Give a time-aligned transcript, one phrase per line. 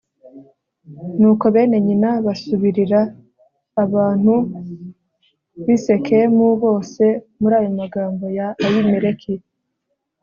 [1.19, 3.01] nuko bene nyina basubirira
[3.83, 4.33] abantu
[5.63, 7.03] b'i sikemu bose
[7.39, 9.33] muri ayo magambo ya abimeleki